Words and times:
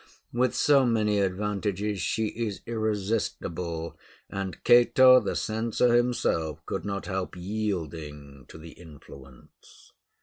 With 0.33 0.55
so 0.55 0.83
many 0.83 1.19
advantages, 1.19 2.01
she 2.01 2.29
is 2.29 2.61
irresistible, 2.65 3.99
and 4.31 4.63
Cato 4.63 5.19
the 5.19 5.35
Censor 5.35 5.93
himself 5.93 6.65
could 6.65 6.85
not 6.85 7.05
help 7.05 7.35
yielding 7.35 8.45
to 8.47 8.57
the 8.57 8.71
influence. 8.71 9.91